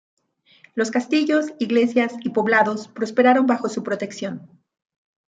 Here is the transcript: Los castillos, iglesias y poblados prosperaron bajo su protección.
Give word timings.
Los 0.73 0.89
castillos, 0.89 1.53
iglesias 1.59 2.15
y 2.21 2.29
poblados 2.31 2.87
prosperaron 2.87 3.45
bajo 3.45 3.69
su 3.69 3.83
protección. 3.83 4.49